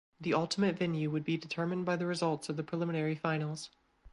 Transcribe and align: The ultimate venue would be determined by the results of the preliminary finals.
The 0.19 0.33
ultimate 0.33 0.79
venue 0.79 1.11
would 1.11 1.23
be 1.23 1.37
determined 1.37 1.85
by 1.85 1.95
the 1.95 2.07
results 2.07 2.49
of 2.49 2.57
the 2.57 2.63
preliminary 2.63 3.13
finals. 3.13 3.69